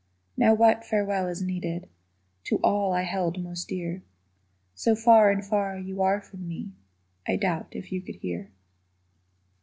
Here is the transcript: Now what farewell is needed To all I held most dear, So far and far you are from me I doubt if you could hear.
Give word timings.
Now 0.35 0.55
what 0.55 0.83
farewell 0.83 1.27
is 1.27 1.43
needed 1.43 1.87
To 2.45 2.57
all 2.63 2.91
I 2.91 3.03
held 3.03 3.39
most 3.39 3.67
dear, 3.67 4.01
So 4.73 4.95
far 4.95 5.29
and 5.29 5.45
far 5.45 5.77
you 5.77 6.01
are 6.01 6.19
from 6.19 6.47
me 6.47 6.71
I 7.27 7.35
doubt 7.35 7.67
if 7.75 7.91
you 7.91 8.01
could 8.01 8.15
hear. 8.15 8.49